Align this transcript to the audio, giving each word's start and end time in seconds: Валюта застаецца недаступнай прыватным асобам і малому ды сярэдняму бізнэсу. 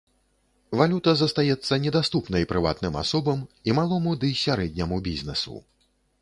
Валюта 0.79 1.11
застаецца 1.17 1.73
недаступнай 1.83 2.47
прыватным 2.53 2.97
асобам 3.03 3.45
і 3.71 3.77
малому 3.81 4.15
ды 4.25 4.33
сярэдняму 4.45 5.01
бізнэсу. 5.11 5.55